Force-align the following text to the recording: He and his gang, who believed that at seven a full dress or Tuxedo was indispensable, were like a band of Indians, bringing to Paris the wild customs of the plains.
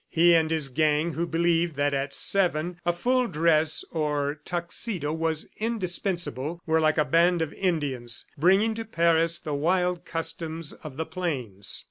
He 0.09 0.33
and 0.33 0.49
his 0.49 0.69
gang, 0.69 1.11
who 1.11 1.27
believed 1.27 1.75
that 1.75 1.93
at 1.93 2.11
seven 2.11 2.81
a 2.87 2.91
full 2.91 3.27
dress 3.27 3.85
or 3.91 4.39
Tuxedo 4.45 5.13
was 5.13 5.47
indispensable, 5.57 6.59
were 6.65 6.79
like 6.79 6.97
a 6.97 7.05
band 7.05 7.39
of 7.43 7.53
Indians, 7.53 8.25
bringing 8.35 8.73
to 8.73 8.85
Paris 8.85 9.37
the 9.37 9.53
wild 9.53 10.03
customs 10.03 10.73
of 10.73 10.97
the 10.97 11.05
plains. 11.05 11.79